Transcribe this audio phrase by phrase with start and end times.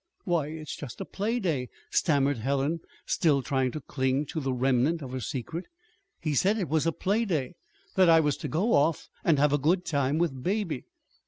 [0.23, 5.03] "Why, it's just a a playday," stammered Helen, still trying to cling to the remnant
[5.03, 5.65] of her secret.
[6.19, 7.53] "He said it was a playday
[7.93, 10.85] that I was to go off and have a good time with Baby."